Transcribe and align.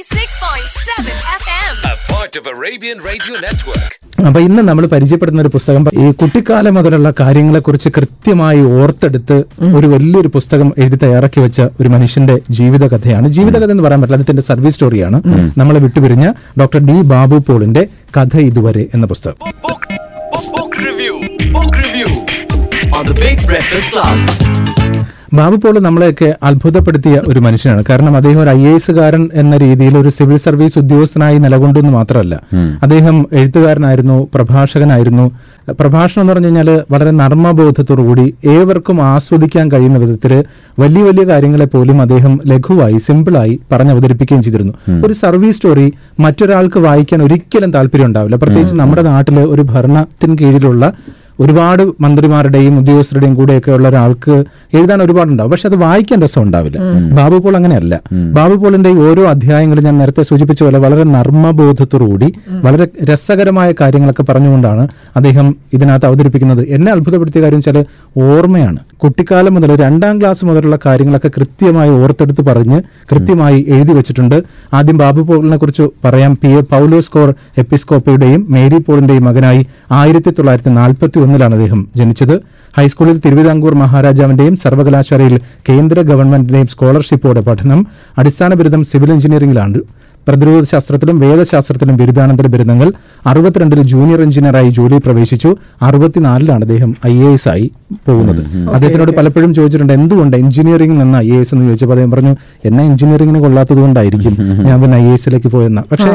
96.7 0.00 1.10
FM. 1.34 1.74
A 1.84 1.96
part 2.04 2.34
of 2.34 2.44
Arabian 2.48 2.98
Radio 3.02 3.34
Network. 3.38 3.90
അപ്പൊ 4.22 4.38
ഇന്ന് 4.46 4.62
നമ്മൾ 4.68 4.84
പരിചയപ്പെടുന്ന 4.92 5.40
ഒരു 5.42 5.50
പുസ്തകം 5.54 5.82
ഈ 5.98 6.12
കുട്ടിക്കാലം 6.20 6.74
മുതലുള്ള 6.76 7.08
കാര്യങ്ങളെ 7.20 7.60
കുറിച്ച് 7.66 7.90
കൃത്യമായി 7.96 8.62
ഓർത്തെടുത്ത് 8.78 9.36
ഒരു 9.78 9.86
വലിയൊരു 9.92 10.30
പുസ്തകം 10.36 10.68
എഴുതി 10.82 10.98
തയ്യാറാക്കി 11.02 11.40
വെച്ച 11.44 11.60
ഒരു 11.80 11.90
മനുഷ്യന്റെ 11.94 12.36
ജീവിതകഥയാണ് 12.58 13.28
ജീവിതകഥ 13.38 13.70
എന്ന് 13.74 13.84
പറയാൻ 13.86 14.00
പറ്റില്ല 14.02 14.20
അതിന്റെ 14.22 14.44
സർവീസ് 14.50 14.78
സ്റ്റോറിയാണ് 14.78 15.20
നമ്മളെ 15.60 15.82
വിട്ടുപിരിഞ്ഞ 15.84 16.26
ഡോക്ടർ 16.60 16.82
ഡി 16.90 16.98
ബാബു 17.12 17.38
പോളിന്റെ 17.48 17.84
കഥ 18.18 18.36
ഇതുവരെ 18.50 18.84
എന്ന 18.94 19.06
പുസ്തകം 19.06 19.36
Book, 19.62 19.82
book, 20.32 20.46
book 20.54 20.74
review. 20.82 21.14
Book 21.54 21.74
review 21.78 22.08
on 22.92 23.04
the 23.04 23.18
Big 23.20 23.38
Breakfast 23.44 23.90
Club. 23.90 24.16
Babu 25.32 25.56
Paul 25.56 25.78
നമ്മളെയൊക്കെ 25.78 26.28
അത്ഭുതപ്പെടുത്തിയ 26.42 27.16
ഒരു 27.28 27.40
മനുഷ്യനാണ്. 27.40 27.82
കാരണം 27.90 28.16
അദ്ദേഹം 28.16 28.40
ഒരു 28.42 28.50
ഐ 28.50 28.62
എസ് 28.66 28.90
കാരൻ 28.90 29.28
എന്ന 29.34 29.56
രീതിയിൽ 29.56 29.98
ഒരു 29.98 30.08
സിവിൽ 30.08 30.36
സർവീസ് 30.36 30.78
ഉദ്യോഗസ്ഥനായി 30.78 31.38
നിലകൊണ്ടു 31.38 31.78
എന്ന് 31.78 31.92
മാത്രമല്ല 31.92 32.34
അദ്ദേഹം 32.82 33.16
എഴുത്തുകാരനായിരുന്നു 33.32 34.28
പ്രഭാഷകനായിരുന്നു. 34.34 35.26
പ്രഭാഷണം 35.80 36.22
എന്ന് 36.22 36.32
പറഞ്ഞു 36.32 36.46
കഴിഞ്ഞാൽ 36.46 36.70
വളരെ 36.90 37.10
നർമ്മബോധത്തോടുകൂടി 37.10 38.34
ഏവർക്കും 38.54 39.02
ആസ്വദിക്കാൻ 39.02 39.66
കഴിയുന്ന 39.72 39.98
വിധത്തിൽ 39.98 40.32
വലിയ 40.78 41.02
വലിയ 41.02 41.24
കാര്യങ്ങളെ 41.24 41.64
പോലും 41.64 42.00
അദ്ദേഹം 42.00 42.40
ലഘുവായി 42.46 42.98
സിമ്പിളായി 42.98 43.60
പറഞ്ഞ് 43.72 43.90
അവതരിപ്പിക്കുകയും 43.90 44.42
ചെയ്തിരുന്നു. 44.42 44.74
ഒരു 45.06 45.12
സർവീസ് 45.12 45.56
സ്റ്റോറി 45.56 45.92
മറ്റൊരാൾക്ക് 46.20 46.78
വായിക്കാൻ 46.78 47.22
ഒരിക്കലും 47.22 47.72
താല്പര്യം 47.72 48.06
ഉണ്ടാവില്ല. 48.06 48.36
പ്രത്യേകിച്ച് 48.36 48.76
നമ്മുടെ 48.82 49.02
നാട്ടിൽ 49.02 49.38
ഒരു 49.54 49.62
ഭരണത്തിന് 49.72 50.36
കീഴിലുള്ള 50.38 50.92
ഒരുപാട് 51.40 51.82
മന്ത്രിമാരുടെയും 52.00 52.78
ഉദ്യോഗസ്ഥരുടെയും 52.78 53.34
കൂടെയൊക്കെ 53.34 53.70
ഉള്ള 53.70 53.88
ഒരാൾക്ക് 53.88 54.34
എഴുതാൻ 54.74 55.02
ഒരുപാടുണ്ടാവും. 55.02 55.50
പക്ഷെ 55.50 55.68
അത് 55.68 55.76
വായിക്കാൻ 55.76 56.22
രസം 56.22 56.42
ഉണ്ടാവില്ല. 56.42 56.78
ബാബു 57.14 57.36
പോൾ 57.36 57.56
അങ്ങനെയല്ല. 57.56 58.00
ബാബു 58.32 58.54
പോളിന്റെ 58.54 58.90
ഓരോ 58.90 59.28
അധ്യായങ്ങളും 59.28 59.84
ഞാൻ 59.84 59.98
നേരത്തെ 59.98 60.22
സൂചിപ്പിച്ച 60.22 60.62
പോലെ 60.62 60.78
വളരെ 60.78 61.04
നർമ്മബോധത്തോടുകൂടി 61.04 62.28
വളരെ 62.64 62.88
രസകരമായ 63.04 63.74
കാര്യങ്ങളൊക്കെ 63.80 64.22
പറഞ്ഞുകൊണ്ടാണ് 64.22 64.88
അദ്ദേഹം 65.16 65.56
ഇതിനകത്ത് 65.72 66.06
അവതരിപ്പിക്കുന്നത് 66.06 66.68
എന്നെ 66.68 66.92
അത്ഭുതപ്പെടുത്തിയ 66.92 67.42
കാര്യം 67.42 67.58
വെച്ചാൽ 67.58 67.84
ഓർമ്മയാണ്. 68.18 68.76
കുട്ടിക്കാലം 68.96 69.54
മുതൽ 69.54 69.76
രണ്ടാം 69.76 70.20
ക്ലാസ് 70.20 70.44
മുതലുള്ള 70.44 70.78
കാര്യങ്ങളൊക്കെ 70.86 71.28
കൃത്യമായി 71.28 71.90
ഓർത്തെടുത്ത് 71.90 72.42
പറഞ്ഞ് 72.42 72.82
കൃത്യമായി 73.12 73.64
എഴുതി 73.68 73.92
വെച്ചിട്ടുണ്ട്. 73.92 74.42
ആദ്യം 74.74 74.98
ബാബു 74.98 75.22
പോളിനെ 75.22 75.56
കുറിച്ച് 75.56 75.88
പറയാം. 76.04 76.38
പി. 76.42 76.48
എ. 76.48 76.60
പൗലോസ് 76.60 77.10
കോർ 77.10 77.34
എപ്പിസ്കോപ്പയുടെയും 77.58 78.46
മേരി 78.48 78.78
പോളിന്റെയും 78.78 79.24
മകനായി 79.24 79.66
ആയിരത്തി 79.92 80.30
തൊള്ളായിരത്തി 80.30 80.70
നാൽപ്പത്തി 80.70 81.18
ഒന്നിലാണ് 81.18 81.54
അദ്ദേഹം 81.54 81.88
ജനിച്ചത്. 81.96 82.40
ഹൈസ്കൂളിൽ 82.76 83.20
തിരുവിതാംകൂർ 83.26 83.74
മഹാരാജാവിന്റെയും 83.74 84.56
സർവകലാശാലയിൽ 84.56 85.40
കേന്ദ്ര 85.68 86.00
ഗവൺമെന്റിന്റെയും 86.00 86.66
സ്കോളർഷിപ്പോടെ 86.66 87.40
പഠനം. 87.40 87.86
അടിസ്ഥാന 88.18 88.54
ബിരുദം 88.54 88.84
സിവിൽ 88.84 89.12
എഞ്ചിനീയറിംഗിലാണ്. 89.12 89.80
പ്രതിരോധ 90.26 90.64
ശാസ്ത്രത്തിലും 90.72 91.16
വേദശാസ്ത്രത്തിലും 91.24 91.94
ബിരുദാനന്തര 92.00 92.46
ബിരുദങ്ങൾ 92.54 92.88
അറുപത്തിരണ്ടിൽ 93.30 93.80
ജൂനിയർ 93.92 94.20
എഞ്ചിനീയറായി 94.24 94.70
ജോലി 94.78 94.98
പ്രവേശിച്ചു 95.06 95.50
അറുപത്തിനാലിലാണ് 95.88 96.62
അദ്ദേഹം 96.66 96.90
ഐ 97.12 97.14
എ 97.26 97.30
എസ് 97.36 97.48
ആയി 97.52 97.66
പോകുന്നത്. 98.08 98.42
അദ്ദേഹത്തിനോട് 98.74 99.12
പലപ്പോഴും 99.18 99.52
ചോദിച്ചിട്ടുണ്ട് 99.58 99.94
എന്തുകൊണ്ട് 99.98 100.36
എഞ്ചിനീയറിംഗ് 100.42 100.96
നിന്ന് 101.02 101.18
ഐ 101.18 101.30
എ 101.36 101.40
എസ് 101.44 101.54
എന്ന് 101.54 101.66
ചോദിച്ചപ്പോൾ 101.68 101.94
അദ്ദേഹം 101.96 102.12
പറഞ്ഞു 102.16 102.34
എന്നെ 102.70 102.82
എഞ്ചിനീയറിംഗിന് 102.90 103.40
കൊള്ളാത്തത് 103.46 103.80
കൊണ്ടായിരിക്കും. 103.84 104.36
ഞാൻ 104.68 104.76
പിന്നെ 104.82 104.98
ഐ 105.04 105.06
എ 105.12 105.14
എസിലേക്ക് 105.20 105.50
പോയെന്ന. 105.56 105.82
പക്ഷേ 105.92 106.10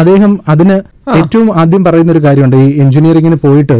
അദ്ദേഹം 0.00 0.32
അതിന് 0.54 0.76
ഏറ്റവും 1.20 1.48
ആദ്യം 1.60 1.84
പറയുന്ന 1.84 2.12
ഒരു 2.12 2.22
കാര്യമുണ്ട് 2.26 2.56
ഈ 2.56 2.68
എഞ്ചിനീയറിംഗിന് 2.84 3.38
പോയിട്ട് 3.46 3.78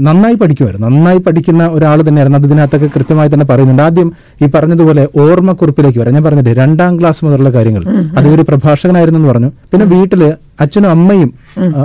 നന്നായി 0.00 0.34
പഠിക്കുമായിരുന്നു 0.34 0.88
നന്നായി 0.88 1.18
പഠിക്കുന്ന 1.18 1.66
ഒരാൾ 1.66 2.02
തന്നെയായിരുന്നു. 2.08 2.38
അത് 2.38 2.46
ഇതിനകത്തൊക്കെ 2.46 2.90
കൃത്യമായി 2.96 3.30
തന്നെ 3.34 3.46
പറയുന്നുണ്ട്. 3.46 3.82
ആദ്യം 3.82 4.12
ഈ 4.42 4.48
പറഞ്ഞതുപോലെ 4.54 5.08
ഓർമ്മക്കുറിപ്പിലേക്ക് 5.20 5.98
വരാം. 5.98 6.14
ഞാൻ 6.14 6.24
പറഞ്ഞില്ലേ 6.24 6.52
രണ്ടാം 6.52 7.00
ക്ലാസ് 7.00 7.24
മുതലുള്ള 7.24 7.50
കാര്യങ്ങൾ. 7.50 7.84
അത് 8.18 8.28
ഒരു 8.28 8.42
പ്രഭാഷകനായിരുന്നു 8.42 9.20
എന്ന് 9.20 9.30
പറഞ്ഞു. 9.32 9.50
പിന്നെ 9.72 9.86
വീട്ടിൽ 9.86 10.32
അച്ഛനും 10.60 10.90
അമ്മയും 10.90 11.32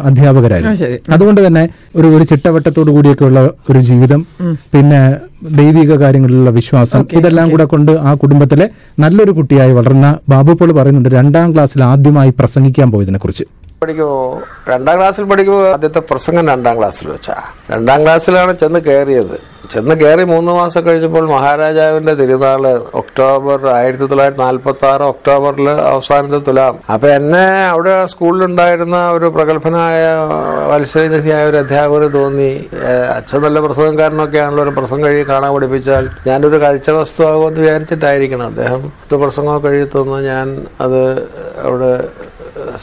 അധ്യാപകരായിരുന്നു. 0.03 0.99
അതുകൊണ്ട് 1.09 1.47
തന്നെ 1.47 1.69
ഒരു 1.95 2.07
ഒരു 2.07 2.23
ചിട്ടവട്ടത്തോടു 2.23 2.91
കൂടിയൊക്കെ 2.91 3.25
ഉള്ള 3.25 3.49
ഒരു 3.69 3.79
ജീവിതം 3.79 4.25
പിന്നെ 4.73 5.15
ദൈവിക 5.43 5.93
കാര്യങ്ങളിലുള്ള 5.93 6.49
വിശ്വാസം 6.49 7.05
ഇതെല്ലാം 7.11 7.49
കൂടെ 7.51 7.65
കൊണ്ട് 7.65 7.91
ആ 7.91 8.13
കുടുംബത്തിലെ 8.13 8.69
നല്ലൊരു 8.99 9.31
കുട്ടിയായി 9.31 9.71
വളർന്ന 9.71 10.15
ബാബു 10.29 10.51
പോൾ 10.51 10.71
പറയുന്നുണ്ട് 10.71 11.09
രണ്ടാം 11.09 11.53
ക്ലാസ്സിൽ 11.53 11.83
ആദ്യമായി 11.83 12.29
പ്രസംഗിക്കാൻ 12.29 12.91
പോയതിനെ 12.91 13.19
കുറിച്ച് 13.19 13.43
പഠിക്കുമ്പോ 13.83 14.41
രണ്ടാം 14.69 14.97
ക്ലാസ്സിൽ 14.97 15.23
പഠിക്കുമ്പോൾ 15.23 15.67
ആദ്യത്തെ 15.69 15.99
പ്രസംഗം 15.99 16.47
രണ്ടാം 16.47 16.77
ക്ലാസ്സിൽ 16.77 17.09
വെച്ചാ. 17.09 17.35
രണ്ടാം 17.71 18.03
ക്ലാസ്സിലാണ് 18.03 18.53
ചെന്ന് 18.55 18.79
കയറിയത് 18.79 19.37
ചെന്ന് 19.73 19.95
കയറി 19.95 20.23
മൂന്ന് 20.23 20.51
മാസം 20.51 20.85
കഴിഞ്ഞപ്പോൾ 20.85 21.29
മഹാരാജാവിന്റെ 21.29 22.13
തിരുനാൾ 22.13 22.67
ഒക്ടോബർ 22.93 23.67
ആയിരത്തി 23.67 24.05
തൊള്ളായിരത്തി 24.05 24.41
നാൽപ്പത്തി 24.41 24.85
ആറ് 24.85 25.01
ഒക്ടോബറിൽ 25.01 25.69
അവസാനത്തെ 25.69 26.37
തുലാം. 26.37 26.79
അപ്പൊ 26.93 27.07
എന്നെ 27.07 27.45
അവിടെ 27.65 28.05
സ്കൂളിലുണ്ടായിരുന്ന 28.05 29.11
ഒരു 29.11 29.25
പ്രഗത്ഭനായ 29.25 30.07
മത്സരനിധിയായ 30.71 31.45
ഒരു 31.45 31.57
അധ്യാപകന് 31.57 32.13
തോന്നി. 32.13 32.69
അച്ഛൻ 33.15 33.41
നല്ല 33.41 33.59
പ്രസംഗക്കാരനൊക്കെ 33.59 34.37
ആണല്ലോ 34.37 34.63
ഒരു 34.63 34.69
പ്രസംഗം 34.69 35.03
കഴി 35.03 35.23
കാണാൻ 35.23 35.53
പഠിപ്പിച്ചാൽ 35.55 36.09
ഞാനൊരു 36.27 36.61
കാഴ്ച 36.61 36.89
വസ്തുവാകുമെന്ന് 36.89 37.59
വിചാരിച്ചിട്ടായിരിക്കണം. 37.59 38.47
അദ്ദേഹം 38.47 38.91
പ്രസംഗം 39.11 39.17
പ്രസംഗമൊക്കെ 39.17 39.67
കഴിയി 39.67 39.85
തന്നു. 39.85 40.17
ഞാൻ 40.17 40.65
അത് 40.81 41.01
അവിടെ 41.63 41.91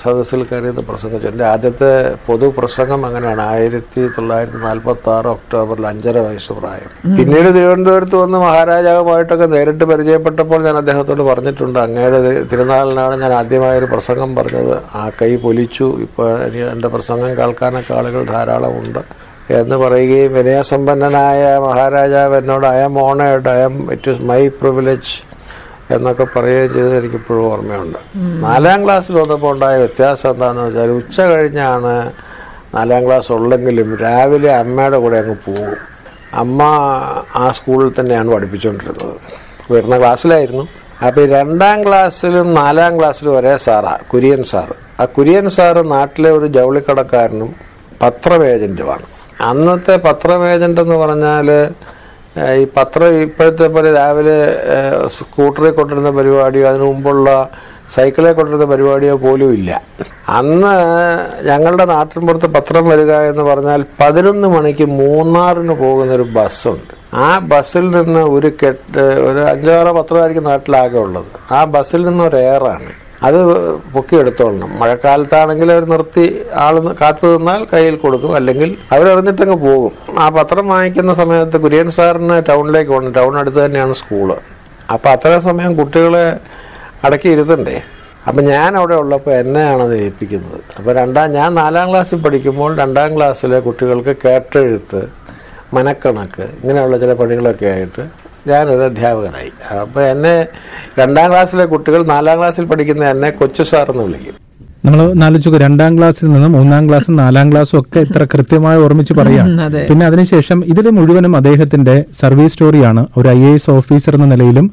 സദസ്സിൽ 0.03 0.44
കയറിയത് 0.44 0.81
പ്രസംഗിച്ചു 0.88 1.28
എന്റെ 1.28 1.44
ആദ്യത്തെ 1.44 1.91
പൊതു 2.27 2.47
പ്രസംഗം 2.59 3.06
അങ്ങനെയാണ്. 3.06 3.43
ആയിരത്തി 3.43 4.03
തൊള്ളായിരത്തി 4.06 4.56
നാൽപ്പത്തി 4.56 5.10
ആറ് 5.10 5.27
ഒക്ടോബറിൽ 5.27 5.87
അഞ്ചര 5.87 6.19
വയസ്സ് 6.19 6.53
പ്രായം. 6.53 7.16
പിന്നീട് 7.19 7.49
തിരുവനന്തപുരത്ത് 7.56 8.16
വന്ന് 8.16 8.38
മഹാരാജാവുമായിട്ടൊക്കെ 8.38 9.47
നേരിട്ട് 9.47 9.84
പരിചയപ്പെട്ടപ്പോൾ 9.84 10.62
ഞാൻ 10.65 10.77
അദ്ദേഹത്തോട് 10.77 11.22
പറഞ്ഞിട്ടുണ്ട് 11.22 11.78
അങ്ങയുടെ 11.78 12.21
തിരുനാളിനാണ് 12.53 13.21
ഞാൻ 13.22 13.33
ആദ്യമായ 13.33 13.78
ഒരു 13.78 13.84
പ്രസംഗം 13.84 14.34
പറഞ്ഞത്. 14.34 14.75
ആ 14.94 15.10
കൈ 15.22 15.37
പൊലിച്ചു. 15.37 15.99
ഇപ്പോൾ 16.00 16.43
എന്റെ 16.72 16.88
പ്രസംഗം 16.88 17.37
കേൾക്കാനൊക്കെ 17.37 17.94
ആളുകൾ 17.94 18.25
ധാരാളമുണ്ട് 18.25 19.03
എന്ന് 19.50 19.77
പറയുകയും 19.77 20.34
വിനയസമ്പന്നനായ 20.34 21.59
മഹാരാജാവ് 21.59 22.37
എന്നോട് 22.37 22.66
I 22.66 22.77
am 22.77 22.94
honoured 23.03 23.49
I 23.49 23.59
am 23.59 23.93
it 23.93 24.10
is 24.10 24.22
my 24.22 24.49
privilege 24.49 25.12
എന്നൊക്കെ 25.91 26.27
പറയുകയും 26.37 26.75
ചെയ്ത് 26.75 26.97
എനിക്കിപ്പോഴും 26.97 27.53
ഓർമ്മയുണ്ട്. 27.53 27.99
നാലാം 28.17 28.84
ക്ലാസ്സിൽ 28.84 29.15
വന്നപ്പോൾ 29.15 29.55
ഉണ്ടായ 29.55 29.77
വ്യത്യാസം 29.77 30.31
എന്താണെന്ന് 30.31 30.62
വെച്ചാൽ 30.62 30.91
ഉച്ച 30.91 31.21
കഴിഞ്ഞാണ് 31.21 32.12
നാലാം 32.75 33.06
ക്ലാസ് 33.06 33.33
ഉള്ളെങ്കിലും 33.33 33.97
രാവിലെ 33.97 34.55
അമ്മയുടെ 34.55 34.99
കൂടെ 34.99 35.17
അങ്ങ് 35.17 35.37
പോകും. 35.47 35.77
അമ്മ 36.34 36.62
ആ 37.37 37.50
സ്കൂളിൽ 37.50 37.93
തന്നെയാണ് 38.00 38.31
പഠിപ്പിച്ചുകൊണ്ടിരുന്നത്. 38.31 39.17
വരുന്ന 39.72 39.99
ക്ലാസ്സിലായിരുന്നു. 39.99 40.69
അപ്പോൾ 41.06 41.21
ഈ 41.21 41.27
രണ്ടാം 41.27 41.87
ക്ലാസ്സിലും 41.87 42.55
നാലാം 42.55 42.99
ക്ലാസ്സിലും 42.99 43.39
ഒരേ 43.39 43.56
സാറാ 43.56 43.99
കുര്യൻ 44.12 44.43
സാറ് 44.45 45.03
ആ 45.03 45.05
കുര്യൻ 45.05 45.51
സാറ് 45.51 45.91
നാട്ടിലെ 45.91 46.31
ഒരു 46.31 46.47
ജൗളിക്കടക്കാരനും 46.47 47.55
പത്രം 48.03 48.45
ഏജന്റുമാണ് 48.47 49.03
അന്നത്തെ 49.43 49.97
പത്രം 49.97 50.49
ഏജന്റ് 50.49 50.81
എന്ന് 50.81 50.97
പറഞ്ഞാൽ 50.97 51.71
ഈ 52.37 52.67
പത്രം 52.77 53.22
ഇപ്പോഴത്തെ 53.22 53.67
പോലെ 53.67 53.93
രാവിലെ 53.93 54.37
സ്കൂട്ടറിൽ 55.06 55.71
കൊണ്ടിരുന്ന 55.71 56.11
പരിപാടിയോ 56.11 56.69
അതിനു 56.69 56.84
മുമ്പുള്ള 56.84 57.50
സൈക്കിളിൽ 57.95 58.33
കൊണ്ടിരുന്ന 58.33 58.65
പരിപാടിയോ 58.65 59.17
പോലും 59.17 59.53
ഇല്ല. 59.55 59.83
അന്ന് 60.28 60.72
ഞങ്ങളുടെ 61.49 61.84
നാട്ടിൻപുറത്ത് 61.84 62.47
പത്രം 62.47 62.89
വരിക 62.89 63.12
എന്ന് 63.12 63.43
പറഞ്ഞാൽ 63.43 63.84
പതിനൊന്ന് 64.00 64.49
മണിക്ക് 64.49 64.84
മൂന്നാറിന് 64.84 65.72
പോകുന്ന 65.72 66.15
ഒരു 66.15 66.22
ബസ്സുണ്ട്. 66.22 66.93
ആ 67.15 67.39
ബസ്സിൽ 67.39 67.91
നിന്ന് 67.91 68.21
ഒരു 68.21 68.53
കെട്ട് 68.62 68.99
ഒരു 68.99 69.39
അഞ്ചാറോ 69.39 69.93
പത്രമായിരിക്കും 69.93 70.45
നാട്ടിലാകെ 70.45 70.99
ഉള്ളത്. 70.99 71.27
ആ 71.53 71.65
ബസ്സിൽ 71.65 72.06
നിന്ന് 72.06 72.25
ഒരു 72.25 72.37
എയറാണ്. 72.37 73.03
അത് 73.24 73.38
പൊക്കിയെടുത്തോളണം. 73.92 74.70
മഴക്കാലത്താണെങ്കിൽ 74.80 75.72
അവർ 75.72 75.84
നിർത്തി 75.92 76.24
ആൾ 76.64 76.74
കാത്തു 77.00 77.26
നിന്നാൽ 77.26 77.66
കയ്യിൽ 77.72 77.96
കൊടുക്കും. 77.96 78.36
അല്ലെങ്കിൽ 78.36 78.76
അവരറിഞ്ഞിട്ടങ്ങ് 78.92 79.56
പോകും. 79.56 79.92
ആ 80.18 80.28
പത്രം 80.28 80.68
വാങ്ങിക്കുന്ന 80.68 81.14
സമയത്ത് 81.14 81.56
കുര്യൻ 81.64 81.90
സാറിന് 81.90 82.42
ടൗണിലേക്ക് 82.48 82.90
പോകണം. 82.90 83.12
ടൗൺ 83.12 83.38
അടുത്ത് 83.38 83.60
തന്നെയാണ് 83.64 83.92
സ്കൂൾ. 83.92 84.30
അപ്പം 84.92 85.10
അത്രയും 85.10 85.40
സമയം 85.40 85.76
കുട്ടികളെ 85.76 86.24
അടക്കി 87.04 87.28
ഇരുത്തണ്ടേ? 87.28 87.76
അപ്പം 88.28 88.44
ഞാൻ 88.44 88.76
അവിടെ 88.78 88.94
ഉള്ളപ്പോൾ 88.94 89.32
എന്നെയാണ് 89.34 89.82
അത് 89.82 89.94
ഏൽപ്പിക്കുന്നത്. 89.97 90.60
അപ്പോൾ 90.78 90.92
രണ്ടാം 90.92 91.32
ഞാൻ 91.32 91.54
നാലാം 91.54 91.91
ക്ലാസ്സിൽ 91.91 92.18
പഠിക്കുമ്പോൾ 92.22 92.70
രണ്ടാം 92.78 93.16
ക്ലാസ്സിലെ 93.16 93.60
കുട്ടികൾക്ക് 93.60 94.16
കേട്ടെഴുത്ത് 94.24 95.03
മനക്കണക്ക് 95.74 96.42
ഇങ്ങനെയുള്ള 96.42 96.98
ചില 96.98 97.12
പണികളൊക്കെ 97.12 97.66
ആയിട്ട് 97.66 98.04
ഞാനൊരു 98.50 98.84
അധ്യാപകനായി. 98.91 99.50
അപ്പോൾ 99.82 100.02
എന്നെ 100.12 100.34
രണ്ടാം 101.00 101.26
ക്ലാസ്സിലെ 101.32 101.64
കുട്ടികൾ 101.72 102.00
നാലാം 102.14 102.36
ക്ലാസ്സിൽ 102.38 102.64
പഠിക്കുന്ന 102.72 103.04
എന്നെ 103.14 103.30
കൊച്ചു 103.41 103.62
സാർ 103.70 103.86
എന്ന് 103.92 104.04
വിളിക്കും. 104.06 104.34
നമ്മൾ 104.86 105.00
നാലോചിക്കും 105.20 105.60
രണ്ടാം 105.66 105.92
ക്ലാസ്സിൽ 105.98 106.26
നിന്ന് 106.32 106.48
മൂന്നാം 106.54 106.82
ക്ലാസ്സും 106.88 107.14
നാലാം 107.22 107.46
ക്ലാസ്സും 107.52 107.78
ഒക്കെ 107.80 108.00
ഇത്ര 108.06 108.22
കൃത്യമായി 108.32 108.78
ഓർമ്മിച്ച് 108.86 109.14
പറയാം. 109.20 109.46
പിന്നെ 109.91 110.04
അതിനുശേഷം 110.08 110.58
ഇതിൽ 110.72 110.88
മുഴുവനും 110.98 111.32
അദ്ദേഹത്തിന്റെ 111.38 111.94
സർവീസ് 112.20 112.54
സ്റ്റോറിയാണ്. 112.54 113.04
ഒരു 113.18 113.28
ഐ 113.38 113.41
എ 113.50 113.52
എസ് 113.58 113.70
ഓഫീസർ 113.76 114.14
എന്ന 114.18 114.28
നിലയിലും 114.34 114.68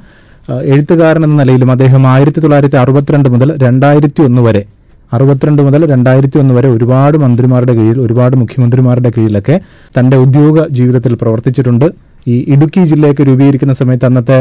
എഴുത്തുകാരൻ 0.73 1.23
എന്ന 1.27 1.35
നിലയിലും 1.41 1.71
അദ്ദേഹം 1.71 2.03
ആയിരത്തി 2.13 2.39
തൊള്ളായിരത്തി 2.43 2.77
അറുപത്തിരണ്ട് 2.83 3.29
മുതൽ 3.33 3.49
രണ്ടായിരത്തി 3.65 4.21
ഒന്ന് 4.27 4.41
വരെ 4.47 4.63
അറുപത്തിരണ്ട് 5.15 5.61
മുതൽ 5.67 5.81
രണ്ടായിരത്തി 5.91 6.37
ഒന്ന് 6.41 6.53
വരെ 6.57 6.69
ഒരുപാട് 6.75 7.15
മന്ത്രിമാരുടെ 7.23 7.73
കീഴിൽ 7.79 7.97
ഒരുപാട് 8.05 8.35
മുഖ്യമന്ത്രിമാരുടെ 8.41 9.09
കീഴിലൊക്കെ 9.15 9.55
തന്റെ 9.97 10.17
ഉദ്യോഗ 10.25 10.67
ജീവിതത്തിൽ 10.77 11.13
പ്രവർത്തിച്ചിട്ടുണ്ട്. 11.21 11.87
ഈ 12.27 12.37
ഇടുക്കി 12.53 12.81
ജില്ലയൊക്കെ 12.91 13.23
രൂപീകരിക്കുന്ന 13.23 13.75
സമയത്ത് 13.79 14.05
അന്നത്തെ 14.05 14.39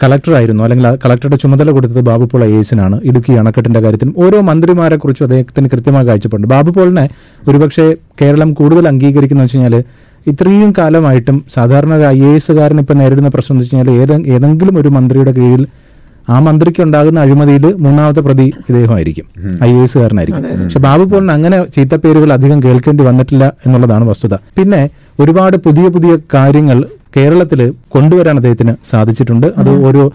കളക്ടറായിരുന്നു 0.00 0.62
അല്ലെങ്കിൽ 0.64 0.86
കളക്ടറുടെ 1.02 1.36
ചുമതല 1.36 1.70
കൊടുത്തത് 1.70 2.02
ബാബു 2.02 2.24
പോൾ 2.24 2.42
ഐ 2.44 2.52
എസിനാണ് 2.58 2.96
ഇടുക്കി 3.04 3.32
അണക്കെട്ടിന്റെ 3.40 3.80
കാര്യത്തിൽ 3.80 4.10
ഓരോ 4.24 4.38
മന്ത്രിമാരെ 4.42 4.96
കുറിച്ചും 4.96 5.26
അദ്ദേഹത്തിന് 5.26 5.68
കൃത്യമായ 5.72 6.04
കാഴ്ചപ്പാടുണ്ട് 6.04 6.50
ബാബു 6.54 6.70
പോളിനെ 6.70 7.04
ഒരുപക്ഷെ 7.42 7.86
കേരളം 8.20 8.52
കൂടുതൽ 8.52 8.86
അംഗീകരിക്കുന്ന 8.88 9.42
വെച്ച് 9.42 9.56
കഴിഞ്ഞാൽ 9.56 9.76
ഇത്രയും 10.26 10.70
കാലമായിട്ടും 10.78 11.36
സാധാരണ 11.54 11.92
ഒരു 11.94 12.06
ഐ 12.08 12.20
എ 12.22 12.32
എസുകാരൻ 12.36 12.78
ഇപ്പം 12.80 12.96
നേരിടുന്ന 12.98 13.30
പ്രശ്നം 13.34 13.54
എന്ന് 13.54 13.64
വെച്ച് 13.64 13.76
കഴിഞ്ഞാൽ 13.76 13.90
ഏതെ 13.96 14.16
ഏതെങ്കിലും 14.36 14.78
ഒരു 14.80 14.90
മന്ത്രിയുടെ 14.96 15.32
കീഴിൽ 15.32 15.62
ആ 16.28 16.36
മന്ത്രിക്ക് 16.40 16.80
ഉണ്ടാകുന്ന 16.82 17.18
അഴിമതിയിൽ 17.20 17.66
മൂന്നാമത്തെ 17.84 18.22
പ്രതി 18.26 18.46
ഇദ്ദേഹമായിരിക്കും 18.62 19.26
ഐ 19.64 19.72
എ 19.72 19.82
എസുകാരനായിരിക്കും 19.82 20.46
പക്ഷെ 20.62 20.80
ബാബു 20.80 21.04
പോളിന് 21.04 21.32
അങ്ങനെ 21.32 21.58
ചീത്തപ്പേരുകൾ 21.76 22.30
അധികം 22.32 22.58
കേൾക്കേണ്ടി 22.64 23.02
വന്നിട്ടില്ല 23.04 23.44
എന്നുള്ളതാണ് 23.66 24.04
വസ്തുത. 24.08 24.34
പിന്നെ 24.56 24.80
ഒരുപാട് 25.20 25.56
പുതിയ 25.56 25.88
പുതിയ 25.88 26.16
കാര്യങ്ങൾ 26.34 26.78
കേരളത്തിൽ 27.16 27.60
കൊണ്ടുവരാൻ 27.88 28.36
അദ്ദേഹത്തിന് 28.36 28.72
സാധിച്ചിട്ടുണ്ട്. 28.90 29.46
അത് 29.56 29.70
ഓരോ 29.86 30.12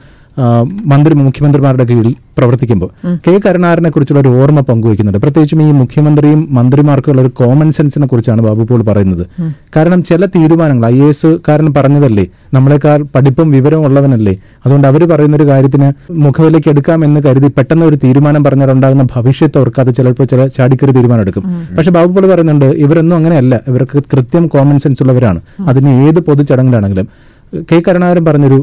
മന്ത്രി 0.91 1.13
മുഖ്യമന്ത്രിമാരുടെ 1.13 1.83
കീഴിൽ 1.83 2.13
പ്രവർത്തിക്കുമ്പോൾ 2.37 2.89
കെ 3.25 3.33
കരുണാകരനെ 3.45 3.89
കുറിച്ചുള്ള 3.89 4.19
ഒരു 4.19 4.29
ഓർമ്മ 4.41 4.59
പങ്കുവയ്ക്കുന്നുണ്ട്. 4.59 5.19
പ്രത്യേകിച്ചും 5.23 5.61
ഈ 5.63 5.71
മുഖ്യമന്ത്രിയും 5.71 6.47
മന്ത്രിമാർക്കുള്ള 6.51 7.21
ഒരു 7.21 7.31
കോമൺ 7.39 7.71
സെൻസിനെ 7.71 8.07
കുറിച്ചാണ് 8.07 8.41
ബാബു 8.41 8.63
പോൾ 8.69 8.81
പറയുന്നത്. 8.89 9.23
കാരണം 9.75 10.03
ചില 10.03 10.25
തീരുമാനങ്ങൾ 10.25 10.85
ഐ 10.85 10.99
എസ് 11.07 11.31
കാരൻ 11.47 11.73
പറഞ്ഞതല്ലേ 11.77 12.25
നമ്മളെക്കാൾ 12.53 13.01
പഠിപ്പും 13.15 13.51
വിവരവും 13.51 13.85
ഉള്ളവനല്ലേ 13.85 14.33
അതുകൊണ്ട് 14.65 14.87
അവർ 14.87 15.03
പറയുന്ന 15.11 15.35
ഒരു 15.35 15.47
കാര്യത്തിന് 15.51 15.89
മുഖവിലേക്ക് 16.25 16.69
എടുക്കാം 16.69 17.05
എന്ന് 17.05 17.21
കരുതി 17.27 17.47
പെട്ടെന്ന് 17.57 17.85
ഒരു 17.85 17.95
തീരുമാനം 18.03 18.43
പറഞ്ഞാൽ 18.43 18.71
ഉണ്ടാകുന്ന 18.71 19.03
ഭവിഷ്യത്ത് 19.15 19.57
അവർക്ക് 19.57 19.81
അത് 19.81 19.95
ചിലപ്പോൾ 19.95 20.23
ചില 20.23 20.47
ചാടിക്കറി 20.47 20.91
തീരുമാനം 20.91 21.21
എടുക്കും. 21.21 21.43
പക്ഷെ 21.77 21.91
ബാബു 21.91 22.11
പോൾ 22.15 22.27
പറയുന്നുണ്ട് 22.33 22.65
ഇവരൊന്നും 22.65 23.15
അങ്ങനെയല്ല 23.15 23.59
ഇവർക്ക് 23.67 23.99
കൃത്യം 24.13 24.47
കോമൺ 24.47 24.79
സെൻസ് 24.79 25.03
ഉള്ളവരാണ്. 25.03 25.41
അതിന് 25.67 26.07
ഏത് 26.07 26.19
പൊതുചടങ്ങിലാണെങ്കിലും 26.19 27.09
കെ 27.53 27.77
കരുണാകരൻ 27.87 28.25
പറഞ്ഞൊരു 28.25 28.57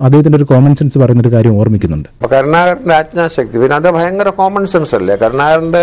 അദ്ദേഹത്തിന്റെ 0.00 0.36
ഒരു 0.36 0.44
കോമൺ 0.44 0.74
സെൻസ് 0.74 0.98
പറയുന്നൊരു 0.98 1.32
കാര്യം 1.32 1.54
ഓർമ്മിക്കുന്നുണ്ട്. 1.60 2.08
കരുണാകരന്റെ 2.32 2.94
ആജ്ഞാശക്തി 2.94 3.56
പിന്നെ 3.62 3.76
അത് 3.76 3.88
ഭയങ്കര 3.96 4.28
കോമൺ 4.28 4.66
സെൻസ് 4.66 4.94
അല്ലേ? 4.94 5.16
കരുണാകരന്റെ 5.16 5.82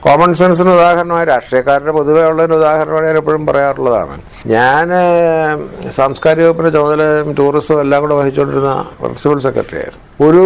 കോമൺ 0.00 0.34
സെൻസിന് 0.34 0.70
ഉദാഹരണമായി 0.70 1.26
രാഷ്ട്രീയക്കാരുടെ 1.32 1.92
പൊതുവെ 1.92 2.22
ഉള്ളൊരു 2.30 2.54
ഉദാഹരണമായി 2.60 3.06
ഞാൻ 3.06 3.16
എപ്പോഴും 3.16 3.46
പറയാറുള്ളതാണ്. 3.46 4.16
ഞാൻ 4.46 4.88
സാംസ്കാരിക 5.90 6.44
വകുപ്പിന്റെ 6.44 6.70
ചുമതലയും 6.70 7.32
ടൂറിസവും 7.38 7.80
എല്ലാം 7.80 8.02
കൂടെ 8.02 8.14
വഹിച്ചുകൊണ്ടിരുന്ന 8.14 8.74
പ്രിൻസിപ്പൽ 9.00 9.40
സെക്രട്ടറി 9.48 9.80
ആയിരുന്നു. 9.84 10.02
ഒരു 10.28 10.44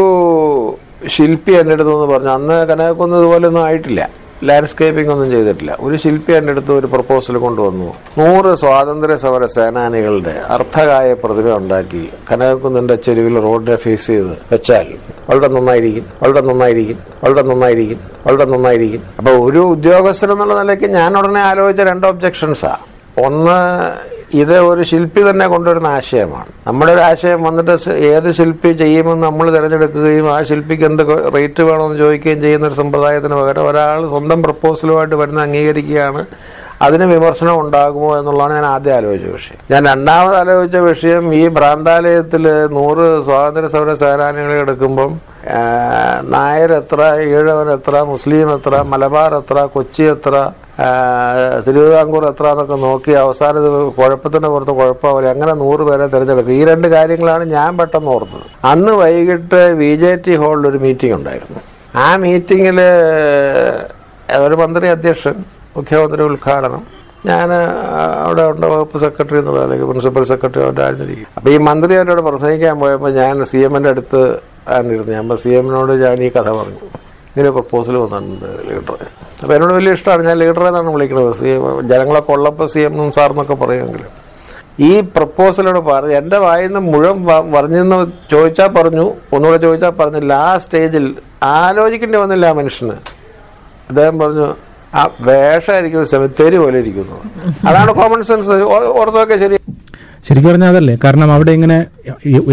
ശില്പി 1.16 1.52
എന്റെ 1.52 1.74
അടുത്ത് 1.74 1.90
പറഞ്ഞു 1.90 2.30
അന്ന് 2.30 2.66
കനകക്കൊന്നും 2.66 3.18
ഇതുപോലൊന്നും 3.18 3.64
ആയിട്ടില്ല. 3.64 4.02
ലാൻഡ്സ്കേപ്പിംഗ് 4.44 5.10
ഒന്നും 5.10 5.30
ചെയ്തിട്ടില്ല. 5.30 5.76
ഒരു 5.80 5.96
ശില്പി 5.96 6.32
എന്റെ 6.32 6.52
അടുത്ത് 6.52 6.72
ഒരു 6.72 6.86
പ്രപ്പോസൽ 6.86 7.36
കൊണ്ടുവന്നു. 7.36 7.94
നൂറ് 8.18 8.56
സ്വാതന്ത്ര്യ 8.56 9.16
സമര 9.16 9.46
സേനാനികളുടെ 9.46 10.42
അർത്ഥകായ 10.48 11.12
പ്രതിമ 11.12 11.56
ഉണ്ടാക്കി. 11.56 12.08
കനകക്കുന്നിന്റെ 12.32 12.94
ചെരുവിൽ 12.94 13.40
റോഡിനെ 13.40 13.76
ഫേസ് 13.76 14.06
ചെയ്ത് 14.06 14.32
വെച്ചാൽ 14.52 14.94
വളരെ 15.30 15.48
നന്നായിരിക്കും 15.48 16.06
വളരെ 16.22 16.40
നന്നായിരിക്കും 16.40 16.98
വളരെ 17.24 17.42
നന്നായിരിക്കും 17.42 18.00
വളരെ 18.26 18.44
നന്നായിരിക്കും. 18.44 19.02
അപ്പൊ 19.18 19.32
ഒരു 19.32 19.58
ഉദ്യോഗസ്ഥൻ 19.58 20.32
എന്നുള്ള 20.32 20.62
നിലയ്ക്ക് 20.62 20.84
ഞാൻ 20.84 21.18
ഉടനെ 21.18 21.40
ആലോചിച്ച 21.40 21.80
രണ്ട് 21.80 22.06
ഒബ്ജക്ഷൻസാ 22.06 22.76
ഒന്ന് 23.24 23.58
ഇത് 24.42 24.54
ഒരു 24.70 24.82
ശില്പി 24.90 25.20
തന്നെ 25.28 25.46
കൊണ്ടുവരുന്ന 25.52 25.88
ആശയമാണ്. 25.98 26.50
നമ്മുടെ 26.66 26.92
ഒരു 26.96 27.02
ആശയം 27.10 27.40
വന്നിട്ട് 27.48 27.74
ഏത് 28.12 28.28
ശില്പി 28.38 28.70
ചെയ്യുമെന്ന് 28.82 29.24
നമ്മൾ 29.26 29.46
തിരഞ്ഞെടുക്കുകയും 29.56 30.26
ആ 30.34 30.38
ശില്പിക്ക് 30.50 30.84
എന്ത് 30.90 31.02
റേറ്റ് 31.36 31.62
വേണമെന്ന് 31.68 31.98
ചോദിക്കുകയും 32.02 32.40
ചെയ്യുന്ന 32.44 32.66
ഒരു 32.70 32.78
സമ്പ്രദായത്തിന് 32.80 33.36
പകരം 33.40 33.68
ഒരാൾ 33.70 34.08
സ്വന്തം 34.14 34.42
പ്രപ്പോസലുമായിട്ട് 34.46 35.16
വരുന്ന 35.22 35.40
അംഗീകരിക്കുകയാണ്. 35.48 36.22
അതിന് 36.86 37.04
വിമർശനം 37.12 37.54
ഉണ്ടാകുമോ 37.60 38.10
എന്നുള്ളതാണ് 38.18 38.52
ഞാൻ 38.58 38.66
ആദ്യം 38.74 38.94
ആലോചിച്ച 38.96 39.28
വിഷയം. 39.36 39.58
ഞാൻ 39.70 39.80
രണ്ടാമത് 39.90 40.36
ആലോചിച്ച 40.40 40.76
വിഷയം 40.90 41.24
ഈ 41.40 41.42
ഭ്രാന്താലയത്തിൽ 41.56 42.44
നൂറ് 42.76 43.06
സ്വാതന്ത്ര്യ 43.26 43.70
സമര 43.74 43.94
സേനാനികളെ 44.02 44.58
എടുക്കുമ്പം 44.64 45.12
നായർ 46.34 46.72
എത്ര 46.80 47.00
ഈഴവൻ 47.26 47.68
എത്ര 47.76 48.02
മുസ്ലിം 48.12 48.48
എത്ര 48.56 48.82
മലബാർ 48.92 49.34
എത്ര 49.42 49.58
കൊച്ചി 49.74 50.02
എത്ര 50.14 50.34
തിരുവിതാംകൂർ 51.66 52.24
എത്ര 52.30 52.46
എന്നൊക്കെ 52.54 52.76
നോക്കി 52.84 53.12
അവസാനം 53.22 53.62
കുഴപ്പത്തിന്റെ 53.96 54.48
പുറത്ത് 54.52 54.74
കുഴപ്പമാവില്ല. 54.80 55.30
അങ്ങനെ 55.34 55.52
നൂറ് 55.62 55.82
പേരെ 55.88 56.06
തിരഞ്ഞെടുക്കും. 56.12 56.52
ഈ 56.58 56.64
രണ്ട് 56.70 56.86
കാര്യങ്ങളാണ് 56.96 57.44
ഞാൻ 57.56 57.70
പെട്ടെന്ന് 57.80 58.10
ഓർത്തത്. 58.14 58.44
അന്ന് 58.72 58.92
വൈകിട്ട് 59.00 59.60
വി 59.80 59.90
ജെ 60.02 60.12
ടി 60.26 60.34
ഹാളിൽ 60.42 60.66
ഒരു 60.70 60.78
മീറ്റിംഗ് 60.84 61.14
ഉണ്ടായിരുന്നു. 61.18 61.60
ആ 62.04 62.06
മീറ്റിങ്ങിൽ 62.24 62.78
ഒരു 64.46 64.56
മന്ത്രി 64.62 64.88
അധ്യക്ഷൻ 64.94 65.36
മുഖ്യമന്ത്രി 65.76 66.22
ഉദ്ഘാടനം. 66.28 66.82
ഞാൻ 67.28 67.48
അവിടെ 68.24 68.42
ഉണ്ട് 68.50 68.66
വകുപ്പ് 68.72 68.98
സെക്രട്ടറി 69.04 69.38
എന്നുള്ള 69.40 69.60
അല്ലെങ്കിൽ 69.66 69.86
പ്രിൻസിപ്പൽ 69.90 70.24
സെക്രട്ടറി 70.32 70.62
അവിടെ 70.66 70.82
ആയിരുന്നിരിക്കും. 70.84 71.30
അപ്പോൾ 71.38 71.50
ഈ 71.54 71.58
മന്ത്രി 71.68 71.94
എന്നോട് 72.00 72.22
പ്രസംഗിക്കാൻ 72.28 72.76
പോയപ്പോൾ 72.82 73.10
ഞാൻ 73.20 73.44
സി 73.52 73.58
എമ്മിന്റെ 73.68 73.90
അടുത്ത് 73.94 74.20
ആയിരുന്നു 74.74 75.12
ഞാൻ 75.16 75.36
സി 75.44 75.50
എമ്മിനോട് 75.60 75.92
ഞാൻ 76.04 76.22
ഈ 76.26 76.28
കഥ 76.36 76.48
പറഞ്ഞു. 76.60 76.82
ഇങ്ങനെ 77.30 77.50
പ്രപ്പോസൽ 77.56 77.96
വന്നിട്ടുണ്ട് 78.04 78.46
ലീഡർ 78.68 78.94
അപ്പോൾ 79.42 79.54
എന്നോട് 79.54 79.72
വലിയ 79.78 79.96
ഇഷ്ടമാണ്. 79.96 80.22
ഞാൻ 80.28 80.36
ലീഡർ 80.42 80.62
വിളിക്കുന്നത്. 80.94 81.32
സി 81.40 81.48
എം 81.56 81.64
ജനങ്ങളെ 81.90 82.22
ഉള്ളപ്പോൾ 82.34 82.66
സി 82.72 82.80
എം 82.86 82.94
സാർ 83.16 83.30
എന്നൊക്കെ 83.34 83.56
പറയുമെങ്കിലും. 83.64 84.10
ഈ 84.88 84.90
പ്രപ്പോസലോട് 85.16 85.78
പറഞ്ഞു 85.90 86.14
എന്റെ 86.20 86.38
വായിന്ന് 86.46 86.80
മുഴുവൻ 86.92 87.20
പറഞ്ഞു 87.28 87.52
പറഞ്ഞെന്ന് 87.56 87.96
ചോദിച്ചാൽ 88.32 88.68
പറഞ്ഞു 88.78 89.04
ഒന്നുകൂടെ 89.36 89.58
ചോദിച്ചാൽ 89.66 89.92
പറഞ്ഞു 90.00 90.20
ലാസ്റ്റ് 90.32 90.66
സ്റ്റേജിൽ 90.66 91.06
ആലോചിക്കേണ്ടി 91.56 92.18
വന്നില്ല 92.18 92.46
ആ 92.52 92.56
മനുഷ്യന്. 92.60 92.96
അദ്ദേഹം 93.90 94.16
പറഞ്ഞു 94.22 94.46
ആ 94.98 95.02
വേഷമായിരിക്കും 95.28 96.06
സെമിത്തേരി 96.12 96.58
പോലെ 96.64 96.78
ഇരിക്കുന്നു. 96.82 97.16
അതാണ് 97.68 97.90
കോമൺ 98.00 98.22
സെൻസ് 98.30 98.58
ഓർത്തൊക്കെ 99.00 99.36
ശരി. 99.44 99.56
ശരിക്കും 100.28 100.50
പറഞ്ഞാൽ 100.50 100.70
അതല്ലേ? 100.72 100.94
കാരണം 101.04 101.28
അവിടെ 101.36 101.52
ഇങ്ങനെ 101.58 101.78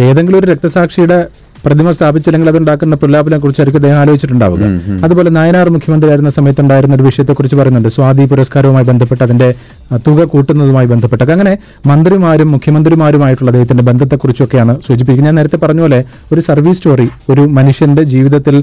ഏതെങ്കിലും 0.10 0.40
ഒരു 0.40 0.48
രക്തസാക്ഷിയുടെ 0.54 1.20
പ്രതിമ 1.66 1.92
സ്ഥാപിച്ചില്ലെങ്കിൽ 1.92 2.50
അതുണ്ടാക്കുന്ന 2.52 2.96
പ്രലാപനെ 3.02 3.38
കുറിച്ചായിരിക്കും 3.38 3.80
അദ്ദേഹം 3.80 4.00
ആലോചിച്ചിട്ടുണ്ടാവുക. 4.02 4.64
അതുപോലെ 5.06 5.30
നായനാർ 5.38 5.70
മുഖ്യമന്ത്രിയായിരുന്ന 5.76 6.32
സമയത്തുണ്ടായിരുന്ന 6.38 6.96
ഒരു 6.96 7.06
വിഷയത്തെക്കുറിച്ച് 7.10 7.58
പറയുന്നുണ്ട്. 7.60 7.90
സ്വാതി 7.98 8.26
പുരസ്കാരവുമായി 8.26 8.86
ബന്ധപ്പെട്ട് 8.92 9.24
അതിന്റെ 9.24 9.50
തുക 10.08 10.24
കൂട്ടുന്നതുമായി 10.24 10.88
ബന്ധപ്പെട്ടൊക്കെ 10.94 11.34
അങ്ങനെ 11.34 11.54
മന്ത്രിമാരും 11.88 12.52
മുഖ്യമന്ത്രിമാരുമായിട്ടുള്ള 12.52 13.52
അദ്ദേഹത്തിന്റെ 13.52 13.84
ബന്ധത്തെക്കുറിച്ചൊക്കെയാണ് 13.84 14.76
സൂചിപ്പിക്കുന്നത്. 14.88 15.30
ഞാൻ 15.30 15.36
നേരത്തെ 15.36 15.60
പറഞ്ഞ 15.66 15.82
പോലെ 15.86 16.00
ഒരു 16.32 16.42
സർവീസ് 16.42 16.78
സ്റ്റോറി 16.78 17.08
ഒരു 17.30 17.42
മനുഷ്യന്റെ 17.60 18.04
ജീവിതത്തിൽ 18.14 18.56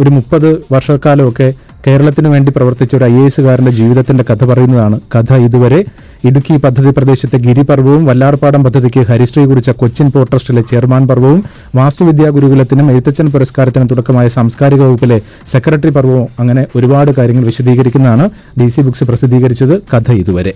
ഒരു 0.00 0.10
മുപ്പത് 0.10 0.48
വർഷക്കാലമൊക്കെ 0.72 1.48
കേരളത്തിന് 1.86 2.28
വേണ്ടി 2.28 2.52
പ്രവർത്തിച്ച 2.56 2.96
ഒരു 2.96 3.04
ഐ 3.04 3.14
എ 3.22 3.26
എസുകാരന്റെ 3.26 3.70
ജീവിതത്തിന്റെ 3.70 4.24
കഥ 4.30 4.44
പറയുന്നതാണ് 4.44 4.96
കഥ 5.14 5.32
ഇതുവരെ. 5.46 5.80
ഇടുക്കി 6.24 6.54
പദ്ധതി 6.64 6.90
പ്രദേശത്തെ 6.96 7.38
ഗിരിപർവവും 7.44 8.02
വല്ലാർപാടം 8.08 8.62
പദ്ധതിക്ക് 8.62 9.02
ഹരിശ്രീ 9.10 9.44
കുറിച്ച 9.44 9.70
കൊച്ചിൻ 9.80 10.08
പോർട്ട് 10.14 10.30
ട്രസ്റ്റിലെ 10.32 10.62
ചെയർമാൻ 10.70 11.04
പർവവും 11.10 11.40
വാസ്തുവിദ്യാ 11.74 12.28
ഗുരുകുലത്തിനും 12.30 12.90
എഴുത്തച്ഛൻ 12.92 13.28
പുരസ്കാരത്തിനും 13.34 13.90
തുടക്കമായ 13.92 14.28
സാംസ്കാരിക 14.36 14.82
വകുപ്പിലെ 14.82 15.18
സെക്രട്ടറി 15.48 15.92
പർവവും 15.98 16.26
അങ്ങനെ 16.40 16.64
ഒരുപാട് 16.76 17.12
കാര്യങ്ങൾ 17.18 17.46
വിശദീകരിക്കുന്നതാണ് 17.46 18.26
ഡി 18.60 18.68
സി 18.70 18.82
ബുക്സ് 18.82 19.08
പ്രസിദ്ധീകരിച്ചത് 19.10 19.76
കഥ 19.92 20.10
ഇതുവരെ 20.20 20.54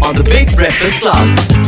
on 0.00 0.14
the 0.14 0.24
Big 0.26 0.48
Breakfast 0.52 1.00
Club. 1.00 1.67